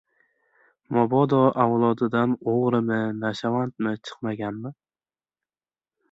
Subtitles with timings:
[0.95, 4.73] —Mabodo avlodidan o‘g‘rimi, nashavandmi chiqmaganmi?